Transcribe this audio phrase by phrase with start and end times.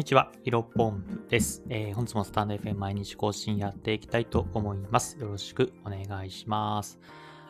[0.00, 5.18] にちは、ヒロポンプです、えー、本日もスタンド FM 毎日更新やっていきたいと思います。
[5.18, 6.98] よろしくお願いします。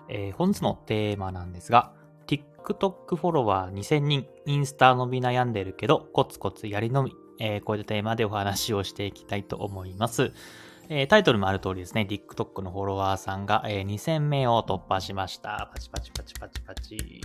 [0.08, 1.92] えー、本日のテーマなんですが、
[2.26, 10.32] TikTok フォロワー2000人、インスタ伸び悩んでるけど、コツコツやりのみ、えー、こういったテーマでお話をしていきたいと思います。
[10.92, 15.70] えー、タイトルもある通りですね、TikTok のフォロワーさんが、えー、2000名を突破しました。
[15.72, 17.20] パチパチパチパチパチ。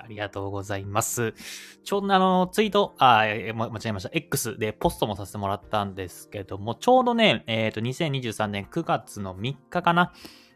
[0.00, 1.34] ありがとうございます。
[1.82, 4.10] ちょうどあの、ツイート、あ、間違えました。
[4.12, 10.12] X でポストもさせてもらったんですけども、ちょうどね、えっ、ー、と、2023年9月の3日かな。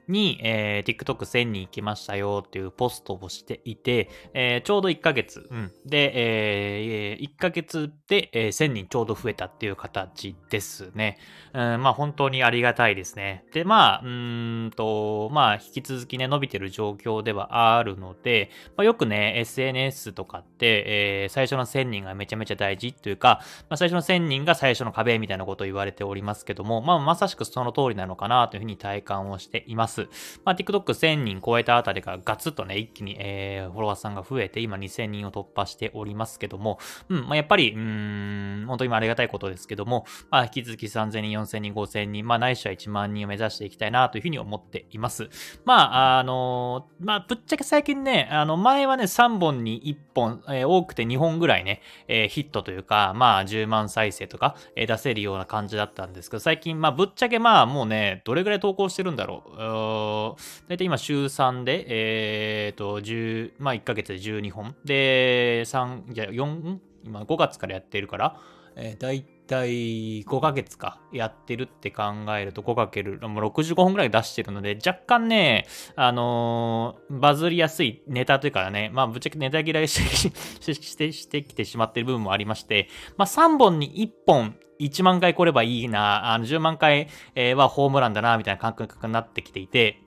[0.09, 11.19] に、えー、TikTok1000 人行きましたよっていうポストをしていて、えー、ちょうど1ヶ月、うん、で、えー、1ヶ月で、えー、1000人ちょうど増えたっていう形ですね。
[11.53, 13.45] うん、まあ本当にありがたいですね。
[13.53, 15.08] で、まあ、うんと、
[15.39, 30.09] まあ引き続きね、伸びてる状況ではあるので、まあ、よくね、SNS とかって、えー、最初の1000人がめちゃめちゃ大事っていうか、まあ、最初の1000人が最初の壁みたいなことを言われておりますけども、まあまさしくその通りなのかなというふうに体感をしています。。
[30.45, 36.81] まあ、TikTok1000 人超えたあたりからガツッとね、一気に、えー、フォロワーさんが増えて、今2000人を突破しておりますけども、
[37.11, 45.28] うん、まあ、やっぱり、うん、本当にありがたいことですけども、まあ、引き続き3000人、4000人、5000人、まあ、ないしは1万人を目指していきたいなというふうに思っています。
[45.65, 60.69] まあ、あのまあ、ぶっちゃけ最近ね、あの、前はね、3本に1本、えー、多くて2本ぐらいね、えー、ヒットというか、まあ、10万再生とか、えー、出せるような感じだったんですけど、最近、まあ、ぶっちゃけまあ、もうね、どれぐらい投稿してるんだろう。
[60.69, 64.75] 大体今週3で、えっ、ー、と、10、まあ1ヶ月で12本。
[64.85, 68.37] で、3、じゃ4、今5月からやってるから、
[68.77, 72.05] えー、大体5ヶ月かやってるって考
[72.39, 80.31] えると 5×65 本ぐらい出してるので若干ね、あのー、バズりやすいネタというかね、まあぶっちゃけネタ嫌いし
[80.65, 87.09] てして してきてしまってる部分もありまして、まあ3本に1本1万回来ればいいな、あの10万回
[87.57, 90.03] はホームランだな、みたいな感覚になってきていて、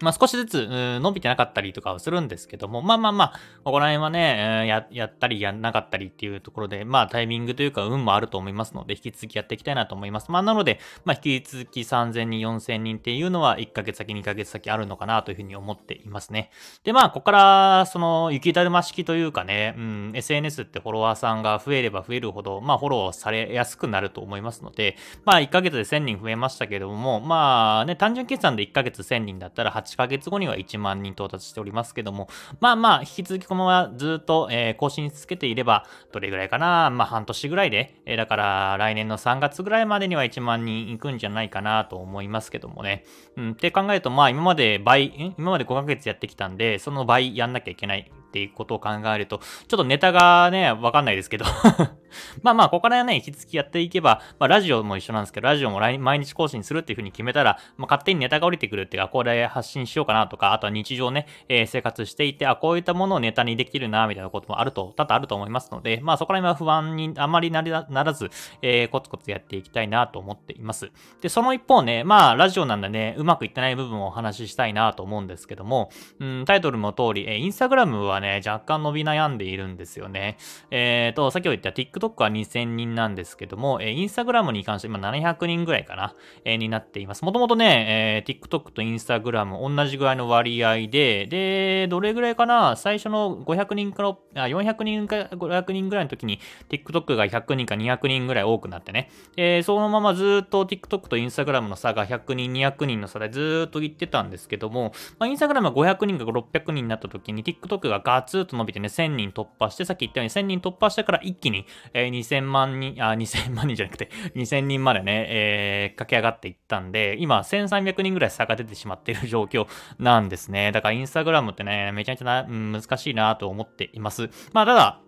[0.00, 0.68] まあ少しずつ、
[1.00, 3.32] 伸びてなかったりとかはするんですけども、まあまあまあ、
[3.64, 10.30] ここら辺はね、や、やったりやんなかったりっていうところで、まあタイミングというか運もあると思いますので、引き続きやっていきたいなと思います。
[10.30, 16.50] まあなので、まあ引き続き3000人、4000人っていうのは1ヶ月先、2ヶ月先あるのかなというふうに思っていますね。
[16.84, 32.28] で、まあここから、その、雪だるま式というかね、うん、SNS ってフォロワーさんが増えれば増えるほど、まあフォローされやすくなると思いますので、まあ1ヶ月で1000人増えましたけども、まあね、単純計算で1ヶ月1000人だったら8 8ヶ月後には1万人到達しておりますけども、
[32.60, 43.04] まあまあ、引き続きこのままずっと、え、更新し続けていれば、どれぐらいかなまあ半年ぐらいで、え、だから来年の3月ぐらいまでには1万人いくんじゃないかなと思いますけどもね。
[43.36, 51.46] うん、って考えると、まあ今まで倍、今まで5ヶ月やってきたんで、その倍やんなきゃいけないっていうことを考えると、ちょっとネタがね、わかんないですけど
[52.42, 68.30] まあまあ、ここからね、引き続きやっていけば、まあラジオも一緒なんですけど、ラジオも毎日更新するっていう風に決めたら、まあ勝手にネタが降りてくるっていうか、これ発信しようかなとか、あとは日常ね、えー、生活していて、あ、こういったものをネタにできるな、みたいなこともあると、多々あると思いますので、まあそこら辺は不安にあまりならず、
[68.62, 70.90] えー、コツコツやっていきたいなと思っています。
[71.20, 75.90] で、その一方ね、まあラジオなんでね、うまくいってない部分をお話ししたいなと思うんですけども、
[76.20, 80.36] うん、タイトルも通り、えー、インスタグラムはね、若干伸び悩んでいるんですよね。
[80.70, 87.24] えっ、ー、と、先ほど言った TikTok は2000人なんですけども、えー、インスタグラムに関して今700人ぐらいかな、えー、になっています。
[87.24, 99.10] もともとね、えー、TikTok とインスタグラム同じぐらいの割合で、で、どれぐらいかな最初の500人から、あ、400人か500人ぐらいの時に TikTok が100人か200人ぐらい多くなってね。
[99.36, 119.66] えー、そのままずっと TikTok とインスタグラムの差が100人、200人の差でずっと言ってたんですけども、まあ、インスタグラムは500人か600人になった時に TikTok がガツッと伸びてね、1000人突破して、さっき言ったように1000人突破してから一気に、えー、2000万人、あ、2000万人じゃなくて、2000人までね、えー、駆け上がっていったんで、今、1300人ぐらい差が出てしまっている状況
[119.98, 120.72] なんですね。
[120.72, 124.30] だから、インスタグラムってね、めちゃめちゃ、難しいなと思っています。
[124.54, 125.00] まあ、ただ、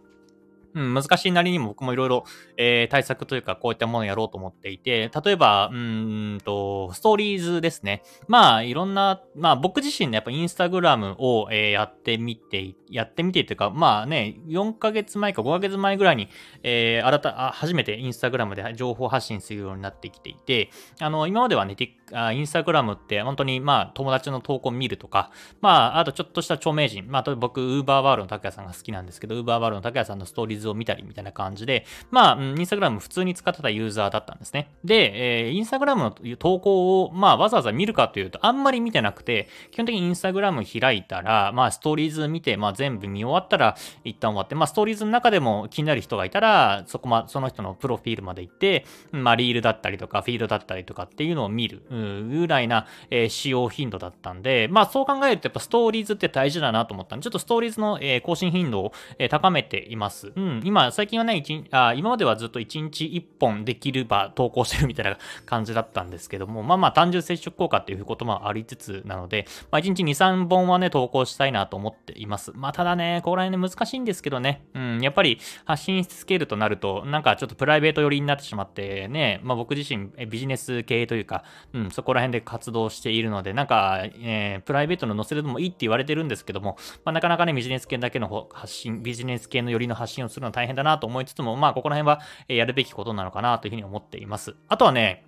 [0.74, 2.24] うん、難しいなりにも僕もいろいろ、
[2.56, 8.02] 対策というかこういったものをやろうと思っていて、例えば、うんと、ストーリーズですね。
[8.28, 16.28] まあ、いろんな、まあ僕自身ね、やっぱインスタグラムを、えー、やってみて、やってみてというか、まあね、4ヶ月前か5ヶ月前ぐらいに、
[16.62, 20.70] えー、新た、初めてインスタグラムで情報発信するようになってきていて、
[21.00, 21.74] あの、今まではね、
[22.12, 25.30] あインスタグラムって本当にまあ友達の投稿見るとか、
[25.60, 34.70] まああとちょっとした著名人、まあ僕、ウーバーワールドの拓也さんが好きなんですけど、ウーバーワールドの拓也さんのストーリーズを見たりみたいな感じで、まあ、インスタグラム普通に使ってたユーザーだったんですね。
[34.84, 51.82] で、えー、インスタグラムの投稿を、まあわざわざ見るかというと、あんまり見てなくて、基本的にインスタグラム開いたら、まあストーリーズ見て、まあ全部見終わったら、一旦終わって、まあストーリーズの中でも気になる人がいたら、そこま、その人のプロフィールまで行って、まあリールだったりとか、フィードだったりとかっていうのを見る、
[52.28, 60.32] ぐらいな、えー、使用頻度だったんで、まあそう考えるとやっぱストーリーズって大事だなと思ったんで、ちょっとストーリーズの、えー、更新頻度を、えー、高めています。
[60.34, 72.52] うん、今、最近はね、あ今まではずっと1日1本できれば投稿してるみたいな感じだったんですけども、まあまあ単純接触効果っていうこともありつつなので、まあ1日2、3本はね、投稿したいなと思っています。
[72.54, 94.56] まあただね、ここら辺ね、難しいんですけどね、うん、やっぱり発信しつけるとなると、なんかちょっとプライベート寄りになってしまってね、まあ僕自身ビジネス系というか、うん、そこら辺で活動しているので、なんか、えー、プライベートの載せるのもいいって言われてるんですけども、まあなかなかね、ビジネス系だけの発信、ビジネス系の寄りの発信をするのは大変だなと思いつつも、まあここら辺はえやるべきことなのかなというふうに思っています。
[94.68, 95.24] あとはね、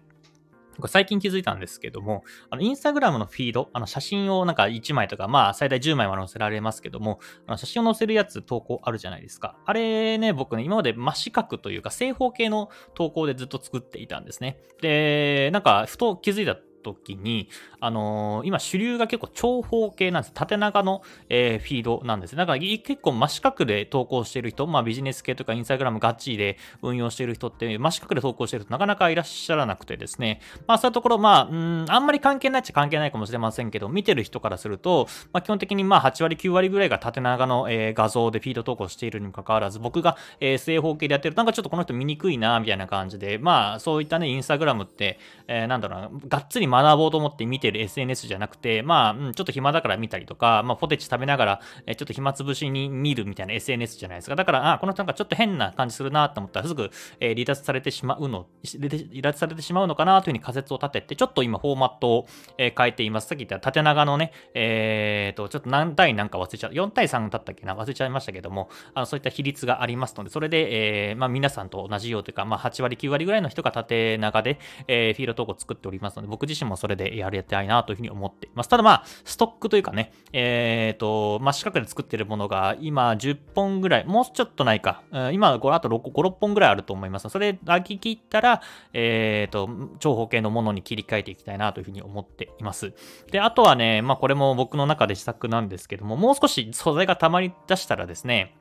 [0.87, 9.57] 最近気づいたんですけども、あの、インスタグラムのフィード、あの、写真をなんか1枚とか、まあ、最大10枚は載せられますけども、あの写真を載せるやつ投稿あるじゃないですか。
[9.65, 14.59] あれね、僕ね、今まで真四角というか正方形の投稿でずっと作っていたんですね。
[14.81, 17.49] で、なんか、ふと気づいた時に、
[17.81, 20.35] あのー、今主流が結構長方形なんです。
[20.35, 22.37] 縦長の、えー、フィードなんです。
[22.37, 30.41] だから結構真四角で投稿してる人、まあビジネス系とかインスタグラムガッチリで運用してる人って真四角で投稿してるとなかなかいらっしゃらなくてですね。
[30.67, 45.19] まあそういうところ、まあ、うん、あんまり関係ないっちゃ関係ないかもしれませんけど、見てる人からすると、まあ基本的にまあ8割9割ぐらいが縦長の、えー、画像でフィード投稿しているにもかかわらず、僕が、えー、正方形でやってるとなんかちょっとこの人見にくいな、みたいな感じで、まあそういったね、インスタグラムって、
[45.49, 54.37] えー、なんだろうな、がっつり学ぼうと思って見てる SNS じゃなくて、まあ、うん、ちょっと暇だから見たりとか、まあ、ポテチ食べながら、えちょっと暇つぶしに見るみたいな SNS じゃないですか。
[54.37, 56.91] だから、あ、この人なんかちょっと変な感じするなと思ったら、すぐ、
[57.21, 62.27] え、離脱されてしまうの、離脱されてしまうのかなというふうに仮説を立てて、ちょっと今フォーマットを、
[62.59, 63.29] えー、変えています。
[63.29, 66.73] さっき言った縦長のね、えーと、ちょっと何対何か忘れちゃう。
[66.73, 67.75] 4対3だったっけな？
[67.75, 74.59] 忘れちゃいましたけども、あのそういった比率がありますので、それで、えー、まあ、皆さんと同じようというか、まあ、8割、9割ぐらいの人が縦長で、
[74.89, 78.69] えー、フィールド投稿を作っておりますので、僕自身もそれでやりたいなというふうに思っています。
[78.69, 87.29] ただまあ、ストックというかね、えっ、ー、と、まあ、四角で作ってるものが今10本ぐらい、もうちょっとないか、今、これあと 5, 6本ぐらいあると思います。
[87.29, 88.63] それ飽き切ったら、
[88.93, 89.69] えっ、ー、と、
[89.99, 92.93] 長方形のものに切り替えていきたいなというふうに思っています。
[93.31, 98.57] で、あとはね、まあ、これも僕の中で試作なんですけども、もう少し素材が溜まり出したらですね、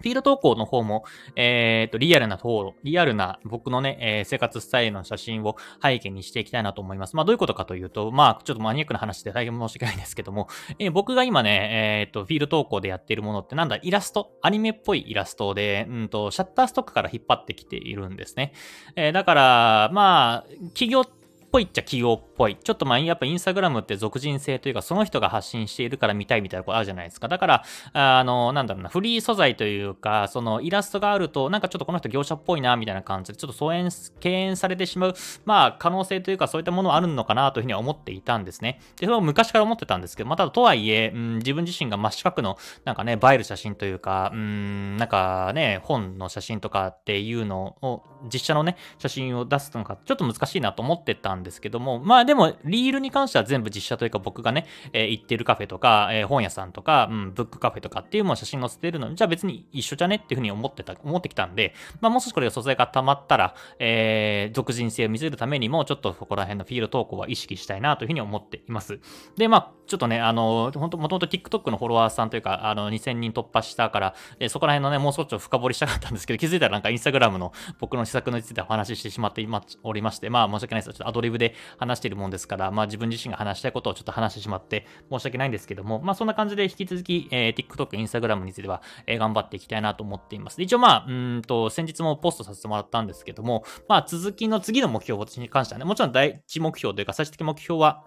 [0.00, 1.04] フィード投稿の方も、
[1.34, 7.16] えっ、ー、と、リアルな方、リアルな僕のね、えー、生活スタイルの写真を背景にしていきたいなと思います。
[7.16, 10.48] まあ、どういうことかというと、まあ、ちょっとマニアックな話で大変申し訳ないんですけども、
[10.78, 18.52] えー、僕が今ね、えっ、と、フィールド投稿でやっているものってなんだ、イラスト、アニメっぽいイラストで、うんと、シャッターストックから引っ張ってきているんですね。
[18.96, 21.04] えだから、まあ、企業っ
[21.50, 22.56] ぽいっちゃ企業っぽい。
[22.62, 27.28] ちょっとまあ、やっぱインスタグラムって俗人性というか、その人が発信しているから見たいみたいなことあるじゃないですか。
[27.28, 33.90] だから、あの、なんだろうな、フリー素材というか、そのイラストがあると、なんかちょっとこの人業者っぽいな、みたいな感じで、ちょっと疎遠、
[34.20, 38.80] 敬遠されてしまう、まあ、可能性というか、そういったものあるのかなというふうには思っていたんですね。
[38.96, 48.02] で、それは昔から思ってたんですけど、まただとはいえ、うん、自分自身が真四角の、なんかね、映える写真というか、うん、なんかね、本の写真とかっていうのを、
[48.32, 68.98] 実写のね、写真を出すのか、ちょっと難しいなと思ってたんですけども、まあでも、リールに関しては全部実写というか僕がね、えー、行ってるカフェとか、えー、本屋さんとか、うん、ブックカフェとかっていうも写真載せてるのに、じゃあ別に一緒じゃねっていうふうに思ってた、思ってきたんで、まあもう少しこれが素材が溜まったら、えー、俗人性を見せるためにも、ちょっとここら辺のフィールド投稿は意識したいなというふうに思っています。
[69.36, 79.46] で、まあ、ちょっとね、あの、本当もともと TikTok のフォロワーさんというか、あの、2000人突破したから、えー、そこら辺のね、もう少し深掘りしたかったんですけど、気づいたらなんか Instagram の僕の施策についてお話ししてしまって
[79.82, 80.92] おりまして、まあ申し訳ないです。
[80.92, 90.60] ちょっとアドリブで話しているもんですから、まあ自分自身が話したいことをちょっと話してしまって申し訳ないんですけども、まあそんな感じで引き続き、えー、TikTok、Instagram については、えー、頑張っていきたいなと思っています。
[90.62, 98.04] 一応まあ、うんと、先日もポストさせてもらったんですけども、まあ続きの次の目標私に関してはね、もちろん第一目標というか最終的目標は、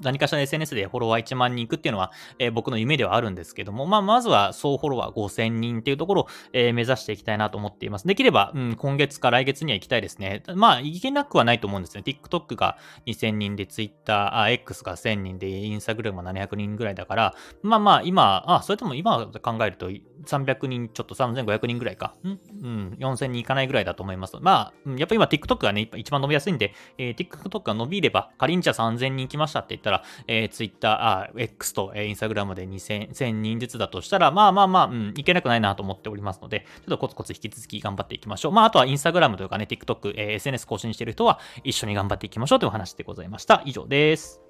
[0.00, 8.06] 何かしら SNS でフォロワー1万人いくっていうのは、えー、僕の夢ではあるんですけども、まあ、まずは総フォロワー5000人っていうところを、えー、目指していきたいなと思っています。
[8.06, 10.42] できれば、うん、今月か来月には行きたいですね。
[10.54, 12.02] まあ、いけなくはないと思うんですね。
[12.04, 22.14] TikTok が2000人で、Twitter、あ、X が1000人で、Instagram は700人ぐらいだから、まあまあ、今、あ、それとも今考えると、300人、ちょっと3500人ぐらいか。
[22.24, 24.36] んうん、4000人いかないぐらいだと思います。
[24.40, 38.52] まあ、やっぱ今 TikTok がね、一番伸びやすいんで、えー、TikTok が伸びれば、仮にじゃあ3000人来ましたってったら、えー、Twitter、あ、X と、えー、Instagram で2000 1000人ずつだとしたら、まあまあまあ、うん、いけなくないなと思っておりますので、ちょっとコツコツ引き続き頑張っていきましょう。
[38.52, 43.62] まあ、あとは Instagram というかね、TikTok、えー、SNS 更新してる人は一緒に頑張っていきましょうというお話でございました。
[43.64, 44.40] 以上です。